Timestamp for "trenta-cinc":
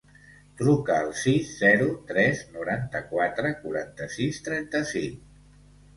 4.49-5.21